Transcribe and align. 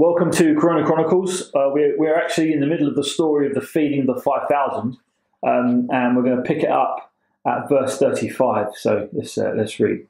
Welcome 0.00 0.30
to 0.34 0.54
Corona 0.54 0.86
Chronicles. 0.86 1.50
Uh, 1.56 1.70
we're, 1.72 1.98
we're 1.98 2.14
actually 2.14 2.52
in 2.52 2.60
the 2.60 2.68
middle 2.68 2.86
of 2.86 2.94
the 2.94 3.02
story 3.02 3.48
of 3.48 3.54
the 3.54 3.60
feeding 3.60 4.08
of 4.08 4.14
the 4.14 4.22
5,000, 4.22 4.96
um, 5.44 5.88
and 5.90 6.16
we're 6.16 6.22
going 6.22 6.36
to 6.36 6.42
pick 6.44 6.62
it 6.62 6.70
up 6.70 7.12
at 7.44 7.68
verse 7.68 7.98
35. 7.98 8.68
So 8.76 9.08
let's, 9.12 9.36
uh, 9.36 9.54
let's 9.56 9.80
read. 9.80 10.06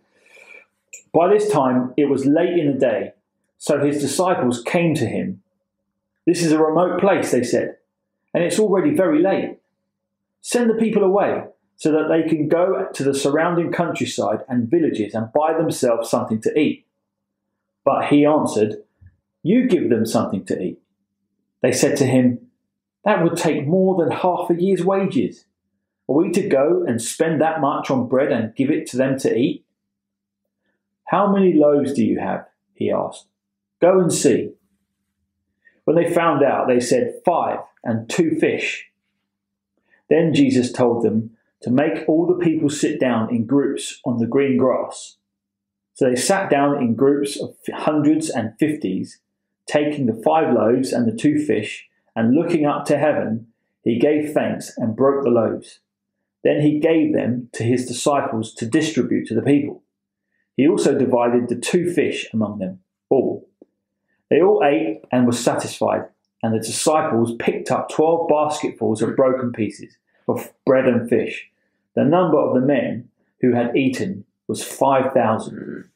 By 1.14 1.28
this 1.32 1.50
time, 1.50 1.94
it 1.96 2.10
was 2.10 2.26
late 2.26 2.58
in 2.58 2.74
the 2.74 2.78
day, 2.78 3.12
so 3.56 3.82
his 3.82 4.02
disciples 4.02 4.62
came 4.62 4.94
to 4.96 5.06
him. 5.06 5.42
This 6.26 6.42
is 6.42 6.52
a 6.52 6.62
remote 6.62 7.00
place, 7.00 7.30
they 7.30 7.42
said, 7.42 7.78
and 8.34 8.44
it's 8.44 8.58
already 8.58 8.94
very 8.94 9.22
late. 9.22 9.56
Send 10.42 10.68
the 10.68 10.74
people 10.74 11.02
away 11.02 11.44
so 11.76 11.92
that 11.92 12.08
they 12.10 12.28
can 12.28 12.46
go 12.46 12.88
to 12.92 13.02
the 13.02 13.14
surrounding 13.14 13.72
countryside 13.72 14.40
and 14.50 14.70
villages 14.70 15.14
and 15.14 15.32
buy 15.32 15.54
themselves 15.54 16.10
something 16.10 16.42
to 16.42 16.58
eat. 16.58 16.84
But 17.86 18.08
he 18.08 18.26
answered, 18.26 18.82
You 19.48 19.66
give 19.66 19.88
them 19.88 20.04
something 20.04 20.44
to 20.44 20.62
eat. 20.62 20.78
They 21.62 21.72
said 21.72 21.96
to 21.96 22.04
him, 22.04 22.50
That 23.06 23.22
would 23.22 23.38
take 23.38 23.66
more 23.66 23.96
than 23.96 24.14
half 24.14 24.50
a 24.50 24.54
year's 24.54 24.84
wages. 24.84 25.46
Are 26.06 26.16
we 26.16 26.30
to 26.32 26.46
go 26.46 26.84
and 26.86 27.00
spend 27.00 27.40
that 27.40 27.62
much 27.62 27.90
on 27.90 28.08
bread 28.08 28.30
and 28.30 28.54
give 28.54 28.70
it 28.70 28.86
to 28.88 28.98
them 28.98 29.18
to 29.20 29.34
eat? 29.34 29.64
How 31.06 31.32
many 31.32 31.54
loaves 31.54 31.94
do 31.94 32.04
you 32.04 32.20
have? 32.20 32.44
He 32.74 32.92
asked. 32.92 33.24
Go 33.80 33.98
and 33.98 34.12
see. 34.12 34.50
When 35.84 35.96
they 35.96 36.12
found 36.12 36.44
out, 36.44 36.68
they 36.68 36.78
said, 36.78 37.22
Five 37.24 37.60
and 37.82 38.06
two 38.06 38.36
fish. 38.38 38.90
Then 40.10 40.34
Jesus 40.34 40.70
told 40.70 41.02
them 41.02 41.30
to 41.62 41.70
make 41.70 42.06
all 42.06 42.26
the 42.26 42.44
people 42.44 42.68
sit 42.68 43.00
down 43.00 43.34
in 43.34 43.46
groups 43.46 43.98
on 44.04 44.18
the 44.18 44.26
green 44.26 44.58
grass. 44.58 45.16
So 45.94 46.04
they 46.04 46.16
sat 46.16 46.50
down 46.50 46.82
in 46.82 46.94
groups 46.94 47.40
of 47.40 47.56
hundreds 47.72 48.28
and 48.28 48.52
fifties, 48.58 49.20
taking 49.68 50.06
the 50.06 50.20
five 50.24 50.52
loaves 50.52 50.92
and 50.92 51.06
the 51.06 51.16
two 51.16 51.44
fish, 51.44 51.86
and 52.16 52.34
looking 52.34 52.66
up 52.66 52.84
to 52.86 52.98
heaven, 52.98 53.46
he 53.84 53.98
gave 53.98 54.32
thanks 54.32 54.72
and 54.76 54.96
broke 54.96 55.22
the 55.22 55.30
loaves. 55.30 55.80
Then 56.42 56.60
he 56.62 56.80
gave 56.80 57.14
them 57.14 57.48
to 57.52 57.62
his 57.62 57.86
disciples 57.86 58.54
to 58.54 58.66
distribute 58.66 59.26
to 59.28 59.34
the 59.34 59.42
people. 59.42 59.82
He 60.56 60.66
also 60.66 60.98
divided 60.98 61.48
the 61.48 61.56
two 61.56 61.92
fish 61.92 62.26
among 62.32 62.58
them 62.58 62.80
all. 63.10 63.48
They 64.30 64.42
all 64.42 64.62
ate 64.64 65.02
and 65.12 65.26
were 65.26 65.32
satisfied, 65.32 66.06
and 66.42 66.54
the 66.54 66.58
disciples 66.58 67.34
picked 67.38 67.70
up 67.70 67.88
twelve 67.88 68.28
basketfuls 68.28 69.02
of 69.02 69.16
broken 69.16 69.52
pieces 69.52 69.96
of 70.28 70.52
bread 70.66 70.86
and 70.86 71.08
fish. 71.08 71.48
The 71.94 72.04
number 72.04 72.38
of 72.38 72.54
the 72.54 72.60
men 72.60 73.08
who 73.40 73.54
had 73.54 73.76
eaten 73.76 74.24
was 74.46 74.62
5,000. 74.62 75.88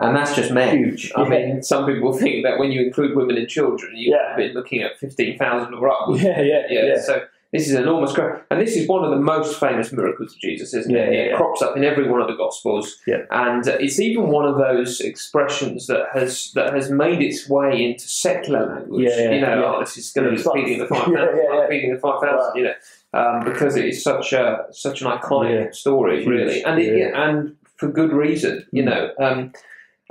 And 0.00 0.16
that's 0.16 0.34
just 0.34 0.50
men. 0.52 0.76
Huge. 0.78 1.12
I 1.16 1.22
Yeah. 1.22 1.28
mean, 1.28 1.62
some 1.62 1.86
people 1.86 2.12
think 2.12 2.44
that 2.44 2.58
when 2.58 2.72
you 2.72 2.80
include 2.82 3.16
women 3.16 3.36
and 3.36 3.48
children, 3.48 3.92
you've 3.96 4.14
Yeah. 4.18 4.36
been 4.36 4.52
looking 4.54 4.82
at 4.82 4.98
15,000 4.98 5.74
or 5.74 5.88
upwards. 5.88 6.22
Yeah, 6.22 6.40
yeah, 6.40 6.62
Yeah, 6.70 6.84
yeah. 6.86 6.98
So 7.00 7.22
this 7.52 7.68
is 7.68 7.74
an 7.74 7.82
enormous 7.82 8.12
growth. 8.12 8.40
And 8.50 8.60
this 8.60 8.76
is 8.76 8.86
one 8.88 9.04
of 9.04 9.10
the 9.10 9.16
most 9.16 9.58
famous 9.58 9.92
miracles 9.92 10.32
of 10.34 10.38
Jesus, 10.40 10.72
isn't 10.72 10.94
it? 10.94 11.12
yeah, 11.12 11.18
it 11.32 11.36
crops 11.36 11.60
up 11.62 11.76
in 11.76 11.82
every 11.84 12.08
one 12.08 12.20
of 12.20 12.28
the 12.28 12.34
Gospels. 12.36 12.98
Yeah. 13.06 13.22
And 13.30 13.66
uh, 13.68 13.76
it's 13.80 13.98
even 14.00 14.28
one 14.28 14.46
of 14.46 14.56
those 14.56 15.00
expressions 15.00 15.86
that 15.88 16.06
has 16.14 16.52
that 16.54 16.72
has 16.74 16.90
made 16.90 17.20
its 17.22 17.48
way 17.48 17.84
into 17.84 18.06
secular 18.08 18.66
language. 18.66 19.04
Yeah, 19.08 19.20
yeah, 19.24 19.30
you 19.34 19.40
know, 19.40 19.74
oh, 19.76 19.80
this 19.80 19.96
is 19.96 20.12
going 20.12 20.26
to 20.30 20.36
be 20.36 20.42
feeding 20.42 20.78
the 20.78 20.86
5,000, 20.86 21.12
Yeah, 21.14 21.26
yeah, 21.34 21.60
yeah. 21.62 21.68
feeding 21.68 21.92
the 21.94 22.00
5,000, 22.00 22.56
you 22.56 22.64
know. 22.64 22.74
Um, 23.12 23.44
because 23.44 23.76
it 23.76 23.86
is 23.86 24.04
such 24.04 24.32
a 24.32 24.66
such 24.70 25.02
an 25.02 25.08
iconic 25.08 25.74
story, 25.74 26.24
really, 26.24 26.62
and 26.62 26.80
it, 26.80 26.96
Yeah. 26.96 27.20
and 27.28 27.56
for 27.76 27.88
good 27.88 28.12
reason, 28.12 28.64
you 28.70 28.84
Mm. 28.84 28.86
know. 28.86 29.10
Um, 29.18 29.52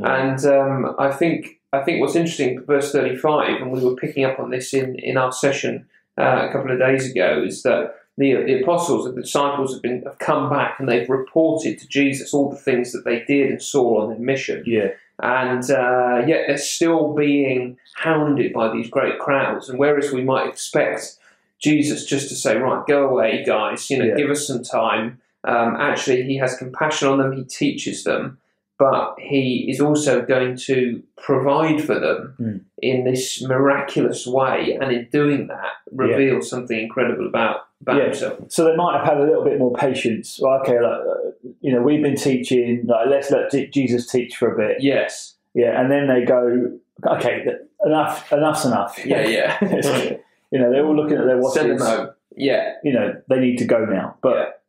and 0.03 0.45
um, 0.45 0.95
I 0.99 1.11
think 1.11 1.59
I 1.73 1.81
think 1.83 2.01
what's 2.01 2.15
interesting, 2.15 2.63
verse 2.65 2.91
thirty-five, 2.91 3.61
and 3.61 3.71
we 3.71 3.83
were 3.83 3.95
picking 3.95 4.25
up 4.25 4.39
on 4.39 4.49
this 4.49 4.73
in, 4.73 4.95
in 4.99 5.17
our 5.17 5.31
session 5.31 5.87
uh, 6.17 6.47
a 6.49 6.51
couple 6.51 6.71
of 6.71 6.79
days 6.79 7.09
ago, 7.09 7.43
is 7.45 7.63
that 7.63 7.95
the, 8.17 8.33
the 8.43 8.61
apostles, 8.61 9.05
the 9.05 9.21
disciples, 9.21 9.73
have 9.73 9.81
been 9.81 10.01
have 10.03 10.19
come 10.19 10.49
back 10.49 10.79
and 10.79 10.89
they've 10.89 11.09
reported 11.09 11.79
to 11.79 11.87
Jesus 11.87 12.33
all 12.33 12.49
the 12.49 12.57
things 12.57 12.91
that 12.91 13.05
they 13.05 13.23
did 13.23 13.49
and 13.49 13.61
saw 13.61 14.01
on 14.01 14.09
their 14.09 14.19
mission, 14.19 14.63
Yeah, 14.65 14.89
and 15.21 15.63
uh, 15.69 16.23
yet 16.27 16.45
they're 16.47 16.57
still 16.57 17.13
being 17.13 17.77
hounded 17.95 18.51
by 18.51 18.71
these 18.73 18.89
great 18.89 19.19
crowds. 19.19 19.69
And 19.69 19.79
whereas 19.79 20.11
we 20.11 20.23
might 20.23 20.47
expect 20.49 21.17
Jesus 21.59 22.05
just 22.05 22.29
to 22.29 22.35
say, 22.35 22.57
"Right, 22.57 22.85
go 22.87 23.07
away, 23.07 23.43
guys," 23.45 23.89
you 23.89 23.97
know, 23.99 24.05
Yeah. 24.05 24.15
give 24.15 24.29
us 24.29 24.47
some 24.47 24.63
time. 24.63 25.21
Um, 25.45 25.77
actually, 25.77 26.23
he 26.23 26.35
has 26.37 26.57
compassion 26.57 27.07
on 27.07 27.17
them. 27.19 27.31
He 27.31 27.43
teaches 27.45 28.03
them, 28.03 28.39
but 28.79 29.15
he 29.19 29.67
is 29.69 29.79
also 29.81 30.21
going 30.23 30.55
to 30.55 31.03
provide 31.17 31.83
for 31.83 31.99
them 31.99 32.33
Mm. 32.39 32.61
in 32.81 33.03
this 33.03 33.43
miraculous 33.43 34.25
way, 34.25 34.77
and 34.81 34.91
in 34.91 35.07
doing 35.11 35.47
that, 35.47 35.73
reveal 35.91 36.41
something 36.41 36.79
incredible 36.79 37.27
about 37.27 37.57
about 37.81 37.95
Yeah. 37.97 38.03
himself. 38.05 38.39
so 38.49 38.65
they 38.65 38.75
might 38.75 38.97
have 38.97 39.05
had 39.05 39.17
a 39.19 39.23
little 39.23 39.43
bit 39.43 39.57
more 39.57 39.71
patience. 39.73 40.37
Well, 40.41 40.59
okay, 40.61 40.81
like, 40.81 40.99
uh, 40.99 41.29
you 41.61 41.71
know, 41.71 41.81
we've 41.81 42.01
been 42.03 42.17
teaching, 42.17 42.85
like, 42.85 43.07
let's 43.07 43.31
let 43.31 43.51
Je- 43.51 43.67
Jesus 43.67 44.05
teach 44.11 44.35
for 44.35 44.53
a 44.53 44.57
bit. 44.57 44.77
Yes. 44.81 45.35
Yeah, 45.53 45.79
and 45.79 45.89
then 45.89 46.07
they 46.07 46.25
go, 46.25 46.71
okay, 47.07 47.45
enough, 47.85 48.33
enough's 48.33 48.65
enough. 48.65 48.99
Yeah. 49.05 49.25
Yeah. 49.27 49.57
you 50.51 50.59
know, 50.59 50.69
they're 50.71 50.85
all 50.85 50.93
looking 50.95 51.17
at 51.17 51.25
their 51.25 51.41
Send 51.43 51.69
them 51.71 51.77
watches. 51.79 51.87
home. 51.87 52.09
Yeah. 52.35 52.73
You 52.83 52.91
know, 52.93 53.13
they 53.29 53.39
need 53.39 53.57
to 53.59 53.65
go 53.65 53.85
now. 53.85 54.15
But 54.21 54.61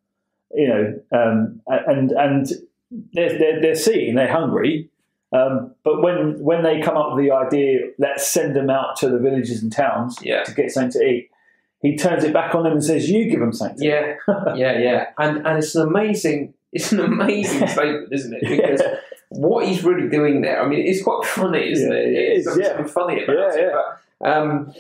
you 0.55 0.69
know, 0.69 1.01
um, 1.13 1.61
and 1.67 2.13
and 2.13 2.47
they're, 2.91 3.39
they're 3.39 3.61
they're 3.61 3.75
seeing 3.75 4.15
they're 4.15 4.33
hungry. 4.33 4.89
Um, 5.33 5.75
but 5.85 6.03
when 6.03 6.41
when 6.43 6.63
they 6.63 6.81
come 6.81 6.97
up 6.97 7.15
with 7.15 7.25
the 7.25 7.31
idea, 7.33 7.91
let's 7.99 8.27
send 8.27 8.57
them 8.57 8.69
out 8.69 8.97
to 8.99 9.09
the 9.09 9.19
villages 9.19 9.63
and 9.63 9.73
towns 9.73 10.19
Yeah. 10.23 10.43
to 10.43 10.53
get 10.53 10.71
something 10.73 10.93
to 11.01 11.05
eat. 11.07 11.31
He 11.83 11.97
turns 11.97 12.25
it 12.25 12.33
back 12.33 12.55
on 12.55 12.65
them 12.65 12.73
and 12.73 12.85
says, 12.85 13.09
"You 13.09 13.31
give 13.31 13.41
them 13.41 13.53
something." 13.53 13.83
Yeah, 13.89 14.17
yeah, 14.57 14.79
yeah, 14.79 15.07
and 15.19 15.47
and 15.47 15.59
it's 15.59 15.75
an 15.77 15.87
amazing, 15.89 16.53
it's 16.73 16.93
an 16.93 17.01
amazing 17.01 17.67
statement, 17.75 18.09
isn't 18.13 18.35
it? 18.35 18.43
Because 18.49 18.83
what 19.31 19.67
he's 19.67 19.83
really 19.85 20.09
doing 20.09 20.41
there, 20.43 20.61
I 20.63 20.67
mean, 20.69 20.81
it's 20.87 21.03
quite 21.03 21.25
funny, 21.25 21.71
isn't 21.71 21.91
Yeah, 21.93 21.99
it? 21.99 22.09
it 22.09 22.37
It's 22.39 22.45
something 22.47 22.65
yeah. 22.65 22.85
funny 22.87 23.23
about 23.23 23.37
Yeah, 23.37 23.55
it. 23.55 23.61
yeah. 23.73 23.83
But 24.21 24.31
um, 24.37 24.75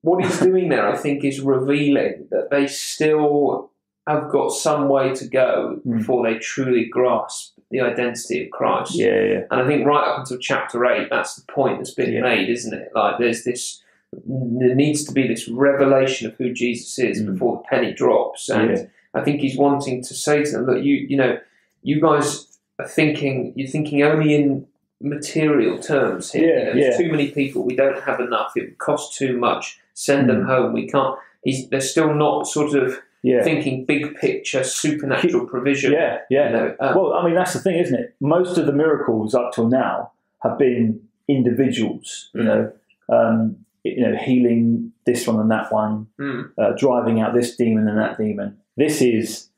what 0.00 0.24
he's 0.24 0.40
doing 0.40 0.70
there, 0.70 0.88
I 0.88 0.96
think, 0.96 1.22
is 1.24 1.40
revealing 1.40 2.26
that 2.30 2.48
they 2.50 2.66
still 2.66 3.70
have 4.06 4.30
got 4.30 4.50
some 4.50 4.88
way 4.88 5.14
to 5.14 5.26
go 5.28 5.80
Mm. 5.86 5.98
before 5.98 6.26
they 6.26 6.38
truly 6.38 6.84
grasp 6.86 7.54
the 7.70 7.80
identity 7.80 8.44
of 8.44 8.50
Christ. 8.50 8.94
yeah, 8.96 9.20
yeah, 9.20 9.40
And 9.50 9.60
I 9.60 9.66
think 9.66 9.86
right 9.86 10.04
up 10.08 10.18
until 10.20 10.38
chapter 10.38 10.84
eight, 10.86 11.08
that's 11.10 11.36
the 11.36 11.52
point 11.52 11.78
that's 11.78 11.94
been 11.94 12.12
Yeah. 12.12 12.22
made, 12.22 12.48
isn't 12.48 12.74
it? 12.74 12.90
Like 12.94 13.18
there's 13.18 13.44
this, 13.44 13.82
there 14.26 14.74
needs 14.74 15.04
to 15.04 15.12
be 15.12 15.28
this 15.28 15.48
revelation 15.48 16.26
of 16.26 16.34
who 16.36 16.52
Jesus 16.52 16.98
is 16.98 17.22
Mm. 17.22 17.32
before 17.34 17.58
the 17.58 17.62
penny 17.68 17.92
drops, 17.92 18.48
and 18.48 18.70
Yeah. 18.70 18.84
I 19.14 19.20
think 19.22 19.40
he's 19.40 19.56
wanting 19.56 20.02
to 20.02 20.14
say 20.14 20.42
to 20.44 20.50
them, 20.50 20.66
look, 20.66 20.82
you, 20.82 20.94
you 20.96 21.16
know, 21.16 21.38
you 21.82 22.00
guys 22.00 22.46
are 22.80 22.88
thinking, 22.88 23.52
you're 23.54 23.68
thinking 23.68 24.02
only 24.02 24.34
in 24.34 24.66
material 25.00 25.78
terms 25.78 26.32
here. 26.32 26.48
Yeah, 26.48 26.58
You 26.58 26.74
know, 26.74 26.80
there's 26.80 26.96
too 26.98 27.10
many 27.10 27.28
people. 27.30 27.62
We 27.64 27.76
don't 27.76 28.00
have 28.02 28.20
enough. 28.20 28.52
It 28.56 28.60
would 28.62 28.78
cost 28.78 29.16
too 29.16 29.36
much. 29.38 29.78
Send 29.94 30.28
them 30.28 30.42
Mm. 30.42 30.46
home. 30.46 30.72
We 30.72 30.86
can't. 30.88 31.16
He's, 31.44 31.68
they're 31.68 31.80
still 31.80 32.12
not 32.14 32.46
sort 32.46 32.74
of 32.74 32.98
yeah, 33.22 33.42
thinking 33.42 33.84
big 33.84 34.14
picture, 34.16 34.64
supernatural 34.64 35.46
provision. 35.46 35.92
yeah, 35.92 36.18
yeah. 36.30 36.46
You 36.48 36.52
know, 36.56 36.76
um, 36.80 36.94
Well, 36.96 37.12
I 37.14 37.24
mean, 37.24 37.34
that's 37.34 37.52
the 37.52 37.60
thing, 37.60 37.78
isn't 37.78 37.98
it? 37.98 38.14
Most 38.20 38.58
of 38.58 38.66
the 38.66 38.72
miracles 38.72 39.34
up 39.34 39.52
till 39.52 39.68
now 39.68 40.12
have 40.42 40.58
been 40.58 41.00
individuals. 41.28 42.30
You 42.34 42.42
Mm. 42.42 42.44
know, 42.46 42.72
um, 43.08 43.56
you 43.84 44.00
know, 44.06 44.14
healing 44.16 44.92
this 45.06 45.26
one 45.26 45.40
and 45.40 45.50
that 45.50 45.72
one, 45.72 46.06
mm, 46.18 46.50
uh, 46.58 46.72
driving 46.76 47.20
out 47.20 47.34
this 47.34 47.56
demon 47.56 47.88
and 47.88 47.98
that 47.98 48.18
demon. 48.18 48.56
This 48.76 49.00
is 49.02 49.48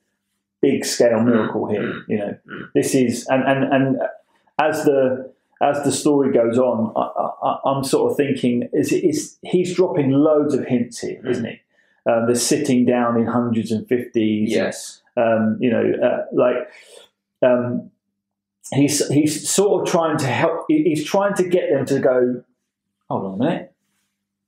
big 0.61 0.84
scale 0.84 1.21
miracle 1.21 1.67
here. 1.67 1.83
mm, 1.83 2.03
You 2.09 2.19
know, 2.19 2.37
mm. 2.49 2.62
this 2.75 2.95
is 2.95 3.27
and 3.28 3.43
and 3.45 3.65
and 3.72 3.99
as 4.61 4.84
the 4.84 5.33
as 5.61 5.83
the 5.84 5.93
story 5.93 6.33
goes 6.33 6.59
on, 6.59 6.92
I, 6.97 7.48
I, 7.48 7.59
I'm 7.71 7.84
sort 7.84 8.10
of 8.10 8.16
thinking 8.16 8.69
is 8.72 8.92
is 8.92 9.39
he's 9.42 9.75
dropping 9.75 10.10
loads 10.10 10.54
of 10.54 10.65
hints 10.66 11.01
here, 11.01 11.21
Mm. 11.25 11.31
isn't 11.31 11.45
he? 11.45 11.60
Um, 12.10 12.27
they're 12.27 12.34
sitting 12.34 12.84
down 12.84 13.21
in 13.21 13.27
hundreds 13.27 13.71
and 13.71 13.87
fifties. 13.87 14.51
yes. 14.51 15.03
Um, 15.16 15.59
you 15.60 15.71
know, 15.71 15.93
uh, 16.03 16.25
like 16.33 16.69
um, 17.43 17.91
he's 18.72 19.07
he's 19.09 19.49
sort 19.49 19.83
of 19.83 19.93
trying 19.93 20.16
to 20.19 20.27
help. 20.27 20.65
He's 20.69 21.04
trying 21.04 21.34
to 21.34 21.49
get 21.49 21.71
them 21.71 21.84
to 21.87 21.99
go. 21.99 22.45
Hold 23.09 23.27
on 23.27 23.34
a 23.34 23.37
minute. 23.37 23.75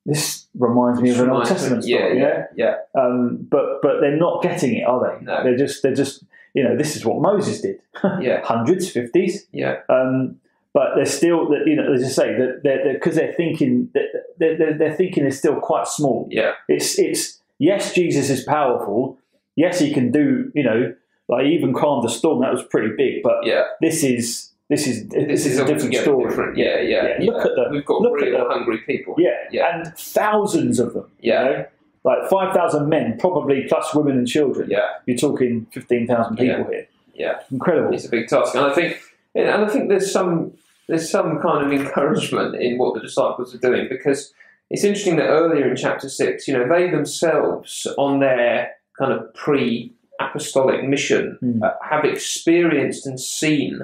This 0.07 0.47
reminds 0.59 1.01
me 1.01 1.11
of 1.11 1.21
an 1.21 1.31
Old 1.31 1.47
Testament 1.47 1.87
yeah, 1.87 1.99
story. 1.99 2.21
yeah, 2.21 2.45
yeah. 2.57 2.75
Um, 2.95 3.47
but 3.51 3.81
but 3.83 4.01
they're 4.01 4.17
not 4.17 4.43
getting 4.43 4.77
it, 4.77 4.85
are 4.87 5.19
they? 5.19 5.25
No. 5.25 5.43
They're 5.43 5.57
just 5.57 5.83
they're 5.83 5.95
just 5.95 6.25
you 6.53 6.63
know 6.63 6.77
this 6.77 6.97
is 6.97 7.05
what 7.05 7.21
Moses 7.21 7.61
did. 7.61 7.81
Yeah. 8.21 8.43
Hundreds, 8.45 8.91
fifties. 8.91 9.47
Yeah. 9.53 9.81
Um, 9.89 10.41
but 10.75 10.95
they're 10.97 11.07
still 11.07 11.49
that 11.51 11.63
you 11.67 11.77
know 11.77 11.93
as 11.93 12.05
I 12.05 12.09
say 12.09 12.39
that 12.39 12.61
they're 12.63 12.95
because 12.95 13.15
they're, 13.15 13.33
thinking 13.33 13.91
that 13.95 14.05
they're, 14.39 14.59
they're, 14.59 14.79
they're 14.79 14.95
thinking 14.95 15.25
is 15.25 15.39
still 15.39 15.59
quite 15.61 15.87
small. 15.87 16.29
Yeah. 16.31 16.53
It's 16.69 16.99
it's 16.99 17.41
yes, 17.59 17.95
Jesus 17.95 18.31
is 18.31 18.43
powerful. 18.45 19.19
Yes, 19.57 19.79
he 19.79 19.93
can 19.93 20.11
do 20.11 20.51
you 20.55 20.63
know 20.65 20.95
like 21.29 21.47
even 21.47 21.73
calmed 21.73 22.05
the 22.05 22.09
storm. 22.13 22.41
That 22.43 22.53
was 22.53 22.63
pretty 22.65 22.95
big. 22.97 23.23
But 23.23 23.45
Yeah. 23.47 23.65
this 23.81 24.03
is 24.05 24.51
This 24.71 24.87
is 24.87 25.07
this, 25.09 25.27
This 25.27 25.47
is 25.47 25.59
a 25.59 25.65
different 25.67 25.95
story. 25.95 26.29
different. 26.29 26.57
Yeah, 26.57 26.81
yeah. 26.81 27.19
Yeah, 27.21 27.31
look 27.31 27.45
at 27.45 27.55
the- 27.55 27.69
We've 27.71 27.85
got 27.85 28.01
look 28.01 28.15
real 28.19 28.49
hungry 28.49 28.79
people. 28.87 29.15
Yeah, 29.19 29.31
Yeah. 29.53 29.67
and 29.85 29.95
thousands 29.99 30.81
of 30.81 30.95
them. 30.95 31.11
Yeah. 31.21 31.45
you 31.45 31.51
know? 31.51 31.65
like 32.05 32.29
five 32.31 32.55
thousand 32.55 32.89
men, 32.89 33.17
probably 33.19 33.65
plus 33.69 33.95
women 33.95 34.17
and 34.19 34.27
children. 34.27 34.69
Yeah, 34.71 34.89
You're 35.07 35.17
talking 35.19 35.67
fifteen 35.71 36.07
thousand 36.07 36.37
people 36.37 36.65
here. 36.71 36.87
yeah. 37.15 37.41
Incredible. 37.53 37.93
It's 37.95 38.07
a 38.07 38.11
big 38.11 38.27
task, 38.29 38.55
and 38.55 38.65
I 38.65 38.73
think, 38.75 38.99
and 39.35 39.49
I 39.65 39.69
think 39.69 39.89
there's 39.91 40.11
some 40.11 40.53
there's 40.89 41.09
some 41.11 41.39
kind 41.41 41.65
of 41.67 41.73
encouragement 41.81 42.57
in 42.57 42.77
what 42.79 42.95
the 42.95 43.01
disciples 43.01 43.55
are 43.55 43.59
doing 43.59 43.87
because 43.89 44.33
it's 44.71 44.85
interesting 44.85 45.17
that 45.17 45.27
earlier 45.29 45.69
in 45.69 45.77
chapter 45.77 46.09
six, 46.09 46.49
you 46.49 46.55
know, 46.57 46.67
they 46.69 46.91
themselves 46.91 47.87
on 47.99 48.21
their 48.21 48.73
kind 48.99 49.13
of 49.13 49.33
pre-apostolic 49.35 50.85
mission 50.85 51.39
Mm. 51.43 51.63
uh, 51.63 51.73
have 51.83 52.05
experienced 52.05 53.07
and 53.07 53.21
seen 53.21 53.81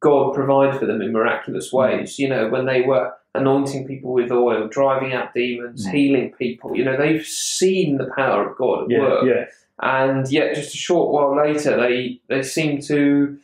God 0.00 0.34
provide 0.34 0.78
for 0.78 0.84
them 0.86 1.00
in 1.00 1.12
miraculous 1.12 1.70
Hmm. 1.70 1.76
ways. 1.78 2.18
You 2.18 2.28
know, 2.28 2.48
when 2.48 2.66
they 2.66 2.82
were 2.82 3.12
anointing 3.34 3.86
people 3.86 4.12
with 4.12 4.30
oil, 4.30 4.68
driving 4.68 5.12
out 5.12 5.32
demons, 5.34 5.86
Mm. 5.86 5.92
healing 5.92 6.32
people. 6.38 6.76
You 6.76 6.84
know, 6.84 6.96
they've 6.96 7.24
seen 7.24 7.96
the 7.98 8.10
power 8.14 8.48
of 8.50 8.56
God 8.56 8.84
at 8.84 8.90
Yeah, 8.90 8.98
work 9.00 9.24
yeah, 9.24 9.44
and 9.80 10.30
yet 10.30 10.54
just 10.54 10.74
a 10.74 10.76
short 10.76 11.10
while 11.12 11.34
later 11.36 11.76
they 11.76 12.20
they 12.28 12.42
seem 12.42 12.80
to 12.82 13.38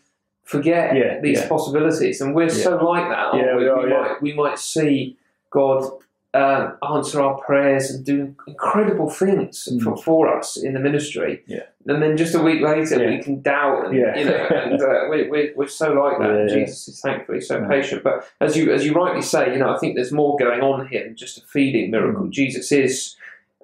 forget 0.45 0.95
Yeah, 0.97 1.21
these 1.21 1.43
possibilities 1.47 2.21
and 2.21 2.35
we're 2.35 2.49
so 2.51 2.77
like 2.77 3.09
that 3.09 3.35
we, 3.35 3.41
we 3.41 3.69
are, 3.69 3.89
yeah. 3.89 3.95
might 4.03 4.23
we 4.23 4.33
might 4.33 4.59
see 4.59 5.17
god 5.51 5.91
uh, 6.33 6.71
answer 6.95 7.21
our 7.21 7.37
prayers 7.39 7.91
and 7.91 8.05
do 8.05 8.35
incredible 8.47 9.11
things 9.11 9.67
Mm. 9.71 9.83
for, 9.83 9.97
for 9.97 10.39
us 10.39 10.57
in 10.57 10.75
the 10.75 10.81
ministry 10.81 11.43
Yeah. 11.47 11.65
and 11.87 12.01
then 12.01 12.17
just 12.17 12.35
a 12.37 12.41
week 12.41 12.61
later 12.63 13.03
Yeah. 13.03 13.11
we 13.11 13.19
can 13.23 13.43
doubt 13.43 13.87
and 13.87 13.97
Yeah. 13.97 14.17
you 14.19 14.25
know 14.27 14.47
and 14.65 14.81
uh, 14.81 15.09
we, 15.11 15.29
we, 15.29 15.53
we're 15.57 15.67
so 15.67 15.93
like 15.93 16.19
that 16.19 16.47
Yeah, 16.49 16.55
jesus 16.55 16.87
is 16.87 17.01
thankfully 17.01 17.41
so 17.41 17.59
Yeah. 17.59 17.67
patient 17.69 18.05
but 18.05 18.31
as 18.41 18.57
you 18.57 18.73
as 18.73 18.87
you 18.87 18.93
rightly 18.93 19.23
say 19.23 19.53
you 19.53 19.59
know 19.59 19.75
i 19.75 19.79
think 19.79 19.97
there's 19.97 20.13
more 20.13 20.37
going 20.39 20.61
on 20.61 20.87
here 20.87 21.03
than 21.05 21.17
just 21.17 21.39
a 21.39 21.43
feeding 21.47 21.91
miracle 21.91 22.25
Mm. 22.27 22.31
jesus 22.31 22.71
is 22.71 23.17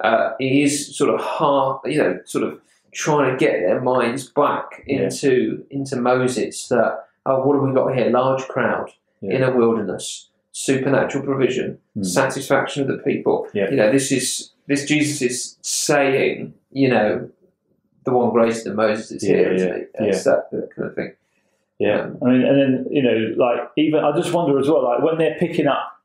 uh, 0.03 0.33
he 0.39 0.63
is 0.63 0.95
sort 0.95 1.09
of 1.15 1.19
hard, 1.21 1.81
you 1.87 1.97
know, 1.97 2.19
sort 2.27 2.45
of 2.45 2.61
trying 2.93 3.31
to 3.31 3.37
get 3.43 3.61
their 3.61 3.81
minds 3.81 4.29
back 4.29 4.83
into 4.87 5.65
into 5.71 5.97
Moses. 5.97 6.69
That 6.69 7.07
oh, 7.25 7.43
what 7.47 7.55
have 7.55 7.63
we 7.65 7.73
got 7.73 7.95
here? 7.97 8.11
Large 8.11 8.43
crowd 8.47 8.91
in 9.23 9.43
a 9.43 9.51
wilderness, 9.57 10.29
supernatural 10.57 11.23
provision, 11.23 11.79
Hmm. 11.95 12.03
satisfaction 12.03 12.81
of 12.83 12.89
the 12.89 13.03
people. 13.05 13.47
Yeah. 13.53 13.69
You 13.71 13.77
know, 13.77 13.93
this 13.93 14.11
is 14.11 14.53
this 14.67 14.87
Jesus 14.87 15.21
is 15.21 15.59
saying, 15.61 16.55
you 16.73 16.89
know, 16.89 17.29
the 18.05 18.13
one 18.13 18.31
greater 18.33 18.65
than 18.65 18.75
Moses 18.77 19.11
is 19.13 19.29
Yeah, 19.29 19.37
here, 19.37 19.53
isn't 19.53 19.69
yeah, 19.69 20.03
he? 20.05 20.09
It's 20.09 20.25
that, 20.25 20.51
that 20.53 20.71
kind 20.75 20.89
of 20.89 20.95
thing. 20.95 21.13
yeah. 21.79 22.01
Um, 22.05 22.19
I 22.23 22.31
mean, 22.31 22.43
and 22.47 22.59
then 22.61 22.87
you 22.91 23.03
know, 23.03 23.35
like 23.37 23.61
even 23.77 24.03
I 24.03 24.17
just 24.17 24.33
wonder 24.33 24.59
as 24.59 24.69
well, 24.71 24.83
like 24.83 25.03
when 25.03 25.19
they're 25.19 25.37
picking 25.39 25.67
up 25.67 26.01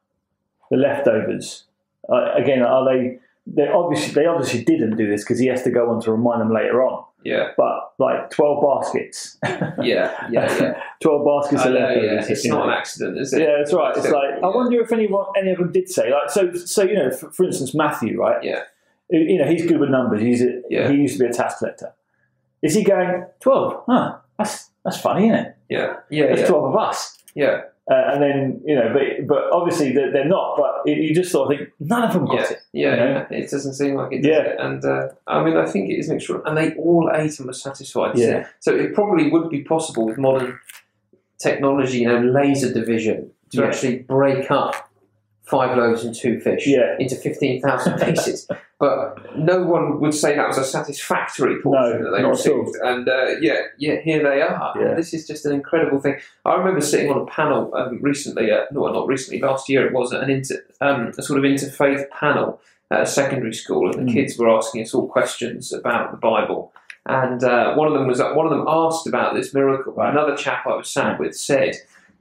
the 0.69 0.77
leftovers 0.77 1.63
uh, 2.09 2.33
again, 2.35 2.61
are 2.61 2.83
they? 2.91 3.19
They 3.47 3.67
obviously 3.69 4.13
they 4.13 4.25
obviously 4.27 4.63
didn't 4.65 4.97
do 4.97 5.09
this 5.09 5.23
because 5.23 5.39
he 5.39 5.47
has 5.47 5.63
to 5.63 5.71
go 5.71 5.89
on 5.89 6.01
to 6.01 6.11
remind 6.11 6.41
them 6.41 6.53
later 6.53 6.83
on. 6.83 7.05
Yeah, 7.23 7.49
But 7.57 7.93
like 7.99 8.29
twelve 8.31 8.63
baskets, 8.63 9.37
yeah, 9.43 9.77
yeah, 9.81 10.27
yeah. 10.31 10.83
twelve 11.01 11.25
baskets 11.25 11.63
I 11.63 11.67
of 11.69 11.73
know, 11.73 11.89
yeah. 11.89 12.25
It's 12.27 12.45
not 12.45 12.57
know. 12.65 12.71
an 12.71 12.77
accident, 12.77 13.17
is 13.19 13.33
it? 13.33 13.41
Yeah, 13.41 13.55
that's 13.57 13.73
right. 13.73 13.95
It's 13.95 14.05
Yeah. 14.05 14.11
like 14.11 14.43
I 14.43 14.47
wonder 14.47 14.81
if 14.81 14.91
anyone, 14.91 15.25
any 15.37 15.51
of 15.51 15.57
them 15.59 15.71
did 15.71 15.89
say 15.89 16.11
like 16.11 16.29
so. 16.29 16.53
So 16.53 16.83
you 16.83 16.95
know, 16.95 17.11
for, 17.11 17.31
for 17.31 17.43
instance, 17.45 17.73
Matthew, 17.75 18.19
right? 18.19 18.43
Yeah. 18.43 18.61
You 19.09 19.39
know, 19.39 19.45
he's 19.45 19.65
good 19.65 19.79
with 19.79 19.89
numbers. 19.89 20.21
He's 20.21 20.41
a, 20.41 20.61
Yeah. 20.69 20.89
he 20.89 20.95
used 20.95 21.17
to 21.17 21.23
be 21.23 21.29
a 21.29 21.33
tax 21.33 21.55
collector. 21.59 21.93
Is 22.61 22.75
he 22.75 22.83
going 22.83 23.25
twelve? 23.39 23.83
Huh? 23.87 24.17
That's 24.37 24.69
that's 24.85 24.99
funny, 24.99 25.27
isn't 25.27 25.39
it? 25.39 25.55
Yeah, 25.69 25.93
yeah, 26.09 26.27
There's 26.27 26.39
yeah. 26.41 26.45
twelve 26.47 26.65
of 26.65 26.75
us. 26.75 27.17
yeah. 27.35 27.61
Uh, 27.91 28.11
and 28.13 28.19
then 28.23 28.61
you 28.69 28.75
know, 28.75 28.87
but 28.93 29.27
but 29.27 29.43
obviously 29.51 29.91
they're, 29.91 30.11
they're 30.13 30.31
not. 30.37 30.55
But 30.57 30.71
you- 30.85 31.01
you 31.05 31.11
just 31.21 31.31
sort 31.31 31.43
of 31.51 31.57
think 31.57 31.69
none 31.79 32.03
of 32.07 32.13
them 32.13 32.25
got 32.25 32.35
yeah, 32.35 32.51
it. 32.51 32.59
yeah, 32.73 32.89
you 32.91 32.95
know? 32.99 33.25
yeah. 33.31 33.37
It 33.39 33.51
doesn't 33.51 33.73
seem 33.73 33.95
like 33.95 34.11
it. 34.13 34.21
Does 34.21 34.31
Yeah. 34.31 34.43
it? 34.49 34.55
And 34.59 34.85
uh, 34.85 35.07
I 35.27 35.43
mean, 35.43 35.57
I 35.57 35.65
think 35.71 35.89
it 35.89 35.95
is 36.01 36.07
an 36.09 36.15
extra. 36.15 36.41
And 36.47 36.55
they 36.59 36.73
all 36.75 37.11
ate 37.13 37.37
and 37.39 37.47
were 37.47 37.53
satisfied. 37.53 38.17
Yeah. 38.17 38.47
So 38.59 38.69
it 38.83 38.93
probably 38.93 39.29
would 39.29 39.49
be 39.49 39.61
possible 39.63 40.05
with 40.05 40.17
modern 40.17 40.57
technology, 41.37 41.99
you 41.99 42.07
know, 42.07 42.19
laser 42.21 42.71
division, 42.73 43.31
to 43.51 43.57
Yeah. 43.61 43.67
actually 43.67 43.99
break 43.99 44.49
up 44.51 44.73
five 45.43 45.75
loaves 45.77 46.05
and 46.05 46.15
two 46.15 46.39
fish 46.39 46.65
Yeah. 46.67 46.95
into 46.99 47.15
fifteen 47.15 47.61
thousand 47.61 47.99
pieces. 48.05 48.47
But 48.81 49.37
no 49.37 49.61
one 49.63 50.01
would 50.01 50.13
say 50.13 50.35
that 50.35 50.47
was 50.47 50.57
a 50.57 50.65
satisfactory 50.65 51.61
portion 51.61 52.01
No, 52.01 52.03
that 52.11 52.17
they 52.17 52.23
not 52.23 52.39
at 52.39 52.47
all. 52.51 52.59
received. 52.63 52.77
And 52.83 53.07
uh, 53.07 53.27
yeah, 53.39 53.59
yeah, 53.77 54.01
here 54.01 54.21
they 54.23 54.41
are. 54.41 54.73
Yeah. 54.77 54.95
This 54.95 55.13
is 55.13 55.25
just 55.25 55.45
an 55.45 55.53
incredible 55.53 55.99
thing. 56.01 56.15
I 56.43 56.55
remember 56.55 56.81
sitting 56.81 57.09
on 57.11 57.21
a 57.21 57.25
panel 57.27 57.71
um, 57.75 57.99
recently, 58.01 58.51
at, 58.51 58.71
no, 58.73 58.87
not 58.91 59.07
recently, 59.07 59.39
last 59.39 59.69
year 59.69 59.85
it 59.87 59.93
was, 59.93 60.11
an 60.11 60.29
inter, 60.29 60.55
um, 60.81 61.11
a 61.17 61.21
sort 61.21 61.39
of 61.39 61.45
interfaith 61.45 62.09
panel 62.09 62.59
at 62.89 63.01
a 63.03 63.05
secondary 63.05 63.53
school, 63.53 63.89
and 63.89 64.07
the 64.07 64.11
Mm. 64.11 64.15
kids 64.15 64.37
were 64.37 64.49
asking 64.49 64.81
us 64.81 64.93
all 64.93 65.07
questions 65.07 65.71
about 65.71 66.11
the 66.11 66.17
Bible. 66.17 66.73
And 67.05 67.43
uh, 67.43 67.73
one 67.75 67.87
of 67.87 67.93
them 67.93 68.05
was 68.07 68.19
one 68.19 68.45
of 68.45 68.51
them 68.51 68.65
asked 68.67 69.07
about 69.07 69.33
this 69.35 69.53
miracle. 69.53 69.93
Right. 69.93 70.11
Another 70.11 70.35
chap 70.35 70.67
I 70.67 70.75
was 70.75 70.89
sat 70.89 71.19
with 71.19 71.35
said, 71.37 71.75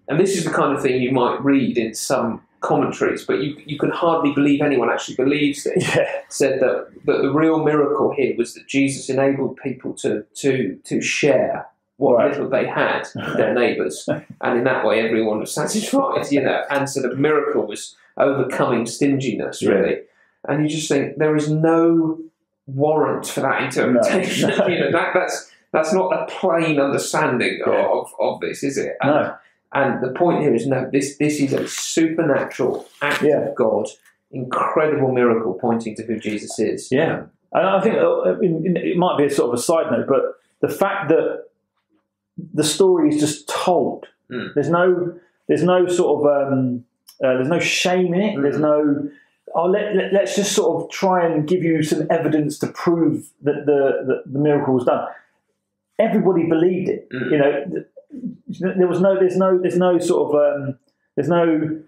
and 0.08 0.18
this 0.20 0.36
is 0.36 0.44
the 0.44 0.50
kind 0.50 0.74
of 0.76 0.80
thing 0.82 1.02
you 1.02 1.12
might 1.12 1.42
read 1.44 1.76
in 1.76 1.92
some 1.94 2.42
commentaries, 2.60 3.24
but 3.24 3.38
you 3.42 3.56
you 3.66 3.78
can 3.78 3.90
hardly 3.90 4.32
believe 4.32 4.60
anyone 4.62 4.90
actually 4.90 5.16
believes 5.16 5.64
this 5.64 5.96
Yeah, 5.96 6.08
said 6.28 6.60
that, 6.60 6.88
that 7.06 7.22
the 7.22 7.32
real 7.32 7.64
miracle 7.64 8.12
here 8.16 8.34
was 8.36 8.54
that 8.54 8.66
Jesus 8.68 9.08
enabled 9.08 9.56
people 9.56 9.92
to 9.94 10.24
to 10.42 10.78
to 10.84 11.00
share 11.00 11.66
what 11.96 12.16
Right. 12.16 12.30
little 12.30 12.48
they 12.48 12.66
had 12.66 13.02
with 13.14 13.36
their 13.36 13.54
neighbours, 13.54 14.08
and 14.40 14.58
in 14.58 14.64
that 14.64 14.84
way 14.86 15.00
everyone 15.06 15.38
was 15.40 15.52
satisfied, 15.54 16.30
you 16.30 16.42
know. 16.42 16.62
And 16.70 16.88
so 16.88 17.02
the 17.02 17.14
miracle 17.14 17.66
was 17.66 17.96
overcoming 18.16 18.86
stinginess, 18.86 19.60
Yeah. 19.62 19.70
really. 19.72 19.96
And 20.48 20.62
you 20.62 20.68
just 20.76 20.88
think 20.88 21.18
there 21.18 21.36
is 21.36 21.50
no 21.50 22.18
warrant 22.66 23.26
for 23.26 23.40
that 23.40 23.62
interpretation. 23.66 24.50
No. 24.50 24.66
you 24.72 24.80
know, 24.80 24.90
that 24.92 25.10
that's 25.14 25.50
that's 25.72 25.92
not 25.92 26.12
a 26.12 26.26
plain 26.26 26.80
understanding 26.80 27.60
Yeah. 27.66 27.86
of, 27.86 28.12
of 28.18 28.40
this, 28.40 28.62
is 28.64 28.76
it? 28.78 28.96
And, 29.02 29.10
no, 29.10 29.34
and 29.72 30.02
the 30.02 30.12
point 30.12 30.42
here 30.42 30.54
is 30.54 30.66
no, 30.66 30.88
this 30.92 31.16
this 31.18 31.40
is 31.40 31.52
a 31.52 31.66
supernatural 31.68 32.88
act 33.02 33.22
Yeah. 33.22 33.48
of 33.48 33.54
God, 33.54 33.86
incredible 34.30 35.12
miracle 35.12 35.54
pointing 35.54 35.94
to 35.96 36.02
who 36.04 36.18
Jesus 36.18 36.58
is. 36.58 36.88
Yeah. 36.90 37.24
And 37.52 37.66
I 37.66 37.80
think 37.80 37.96
uh, 37.96 38.36
it 38.40 38.96
might 38.96 39.18
be 39.18 39.24
a 39.24 39.30
sort 39.30 39.48
of 39.52 39.58
a 39.58 39.62
side 39.62 39.90
note, 39.90 40.06
but 40.08 40.22
the 40.60 40.72
fact 40.74 41.08
that 41.08 41.44
the 42.54 42.64
story 42.64 43.08
is 43.14 43.20
just 43.20 43.48
told, 43.48 44.06
Mm. 44.30 44.54
there's 44.54 44.70
no, 44.70 45.18
there's 45.48 45.64
no 45.64 45.88
sort 45.88 46.20
of, 46.20 46.52
um, 46.52 46.84
uh, 47.22 47.34
there's 47.34 47.48
no 47.48 47.58
shame 47.58 48.14
in 48.14 48.20
it. 48.20 48.36
Mm. 48.36 48.42
There's 48.42 48.60
no, 48.60 49.08
oh, 49.56 49.64
let, 49.66 49.96
let, 50.12 50.22
us 50.22 50.36
just 50.36 50.52
sort 50.52 50.84
of 50.84 50.90
try 50.90 51.26
and 51.26 51.48
give 51.48 51.64
you 51.64 51.82
some 51.82 52.06
evidence 52.10 52.56
to 52.60 52.68
prove 52.68 53.28
that 53.42 53.66
the, 53.66 54.04
the, 54.06 54.22
the 54.32 54.38
miracle 54.38 54.74
was 54.74 54.84
done. 54.84 55.04
Everybody 55.98 56.44
believed 56.48 56.88
it. 56.88 57.08
Mm. 57.10 57.30
You 57.32 57.38
know, 57.38 57.84
there 58.60 58.86
was 58.88 59.00
no, 59.00 59.18
there's 59.18 59.36
no, 59.36 59.58
there's 59.60 59.76
no 59.76 59.98
sort 59.98 60.34
of, 60.34 60.40
um, 60.62 60.78
there's 61.16 61.28
no, 61.28 61.80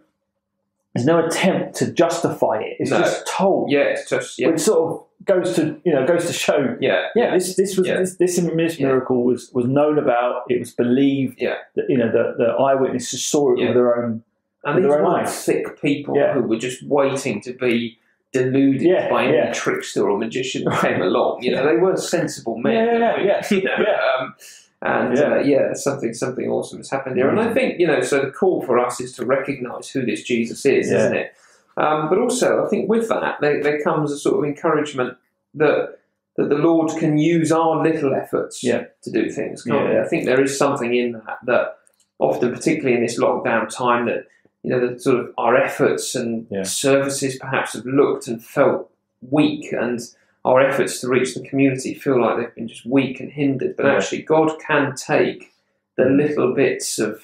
there's 0.95 1.07
no 1.07 1.25
attempt 1.26 1.75
to 1.76 1.91
justify 1.93 2.59
it. 2.61 2.76
It's 2.79 2.91
No. 2.91 2.99
just 2.99 3.26
told 3.26 3.71
Yeah, 3.71 3.81
it's 3.81 4.09
just 4.11 4.38
yeah, 4.38 4.49
which 4.49 4.61
sort 4.61 4.93
of 4.93 5.07
goes 5.25 5.55
to 5.57 5.81
you 5.85 5.93
know 5.95 6.05
goes 6.07 6.26
to 6.26 6.33
show 6.35 6.76
yeah, 6.81 7.07
yeah 7.14 7.33
this 7.33 7.55
this 7.57 7.79
was 7.79 7.87
Yeah. 7.87 7.99
this, 8.00 8.17
this, 8.17 8.37
Yeah. 8.38 8.87
miracle 8.88 9.25
was 9.25 9.50
was 9.55 9.64
known 9.67 9.99
about 9.99 10.43
it 10.50 10.59
was 10.59 10.73
believed 10.73 11.41
Yeah. 11.41 11.55
that 11.76 11.87
you 11.88 11.97
know 11.97 12.11
the, 12.12 12.35
the 12.37 12.50
eyewitnesses 12.52 13.25
saw 13.25 13.52
it 13.55 13.61
Yeah. 13.61 13.67
with 13.69 13.76
their 13.76 13.97
own 14.05 14.23
And 14.64 14.79
these 14.85 14.87
weren't 14.91 15.07
eyes. 15.07 15.45
thick 15.47 15.81
people 15.81 16.14
Yeah. 16.17 16.35
who 16.35 16.43
were 16.43 16.59
just 16.59 16.83
waiting 16.87 17.41
to 17.43 17.55
be 17.55 17.99
deluded 18.33 18.83
Yeah, 18.83 19.09
by 19.09 19.25
any 19.25 19.37
yeah. 19.38 19.52
trickster 19.52 20.07
or 20.11 20.19
magician 20.19 20.71
who 20.71 20.76
came 20.87 21.00
along. 21.00 21.43
You 21.43 21.52
know, 21.55 21.64
they 21.67 21.76
weren't 21.76 22.00
sensible 22.00 22.59
men. 22.59 22.75
Yeah, 22.75 22.99
yeah, 22.99 23.21
yeah, 23.23 23.47
You 23.50 23.62
know, 23.62 23.76
yeah. 23.79 23.99
Um, 24.21 24.35
and 24.83 25.17
Yeah. 25.17 25.35
Uh, 25.35 25.39
yeah, 25.43 25.73
something 25.75 26.12
something 26.12 26.49
awesome 26.51 26.79
has 26.79 26.91
happened 26.91 27.17
here. 27.17 27.29
And 27.29 27.41
I 27.41 27.53
think 27.55 27.79
you 27.81 27.87
know, 27.87 28.01
so 28.03 28.21
the 28.21 28.31
call 28.31 28.62
for 28.62 28.79
us 28.79 29.01
is 29.01 29.12
to 29.17 29.25
recognise 29.25 29.89
who 29.91 30.05
this 30.05 30.23
Jesus 30.23 30.65
is, 30.67 30.91
Yeah. 30.91 30.99
isn't 30.99 31.17
it? 31.17 31.33
Um, 31.77 32.09
but 32.11 32.19
also, 32.19 32.65
I 32.65 32.69
think 32.69 32.91
with 32.91 33.09
that, 33.09 33.39
there, 33.41 33.62
there 33.62 33.81
comes 33.83 34.12
a 34.12 34.19
sort 34.19 34.39
of 34.39 34.45
encouragement 34.45 35.17
that 35.55 35.99
that 36.37 36.49
the 36.49 36.55
Lord 36.57 36.91
can 36.99 37.19
use 37.19 37.53
our 37.53 37.83
little 37.83 38.15
efforts 38.15 38.65
Yeah. 38.65 38.85
to 39.03 39.11
do 39.11 39.31
things. 39.31 39.62
Can't 39.65 39.89
Yeah. 39.89 39.95
we? 39.95 39.99
I 40.01 40.05
think 40.09 40.25
there 40.25 40.41
is 40.43 40.57
something 40.59 40.95
in 40.95 41.12
that 41.12 41.39
that 41.47 41.77
often, 42.19 42.53
particularly 42.53 42.97
in 42.97 43.03
this 43.03 43.19
lockdown 43.19 43.69
time, 43.69 44.07
that 44.07 44.27
you 44.65 44.71
know, 44.71 44.79
that 44.87 45.01
sort 45.03 45.19
of 45.19 45.35
our 45.39 45.57
efforts 45.57 46.15
and 46.15 46.47
services 46.67 47.37
perhaps 47.37 47.73
have 47.75 47.85
looked 47.85 48.29
and 48.29 48.43
felt 48.45 48.91
weak, 49.31 49.73
and 49.73 49.99
our 50.45 50.61
efforts 50.61 51.01
to 51.01 51.09
reach 51.09 51.35
the 51.35 51.47
community 51.49 51.95
feel 51.95 52.21
like 52.21 52.37
they've 52.37 52.55
been 52.55 52.69
just 52.69 52.85
weak 52.87 53.21
and 53.21 53.31
hindered. 53.33 53.77
But 53.77 53.87
Yeah. 53.87 53.95
actually, 53.95 54.23
God 54.23 54.59
can 54.67 54.95
take 54.97 55.53
the 55.97 56.05
Mm. 56.05 56.17
little 56.17 56.55
bits 56.55 56.99
of 56.99 57.21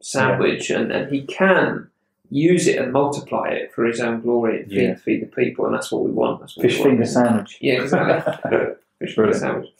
sandwich 0.00 0.70
and, 0.70 0.92
and 0.92 1.10
He 1.10 1.22
can 1.22 1.88
use 2.30 2.66
it 2.68 2.78
and 2.78 2.92
multiply 2.92 3.48
it 3.48 3.72
for 3.72 3.84
His 3.84 4.00
own 4.00 4.20
glory 4.20 4.60
and 4.60 4.68
feed, 4.70 4.76
Yeah. 4.82 4.94
feed 4.94 5.22
the 5.22 5.26
people, 5.26 5.66
and 5.66 5.74
that's 5.74 5.90
what 5.90 6.02
we 6.04 6.10
want. 6.10 6.40
That's 6.40 6.56
what 6.56 6.62
fish 6.66 6.78
we 6.78 6.84
finger 6.84 7.04
sandwich 7.06 7.58
Yeah, 7.60 7.82
exactly. 7.82 8.58
Fish 9.00 9.16
finger 9.16 9.32
sandwich. 9.34 9.70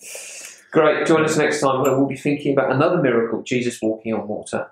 Great. 0.73 1.07
Join 1.07 1.25
us 1.25 1.37
next 1.39 1.61
time 1.61 1.83
where 1.83 1.97
we'll 1.97 2.09
be 2.09 2.17
thinking 2.17 2.53
about 2.53 2.73
another 2.73 3.01
miracle 3.01 3.43
Jesus 3.43 3.81
walking 3.81 4.13
on 4.13 4.27
water. 4.27 4.67